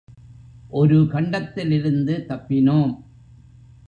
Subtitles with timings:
[0.69, 2.93] ஒரு கண்டத்திலிருந்து தப்பினோம்.